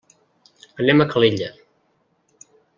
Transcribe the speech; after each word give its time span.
Anem 0.85 1.05
a 1.05 1.07
Calella. 1.13 1.53